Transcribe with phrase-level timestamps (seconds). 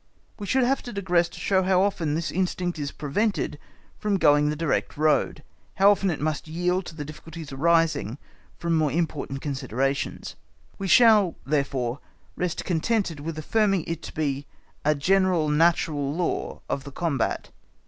[0.39, 3.59] We should have to digress to show how often this instinct is prevented
[3.99, 5.43] from going the direct road,
[5.75, 8.17] how often it must yield to the difficulties arising
[8.57, 10.35] from more important considerations:
[10.79, 11.99] we shall, therefore,
[12.35, 14.47] rest contented with affirming it to be
[14.83, 17.51] a general natural law of the combat.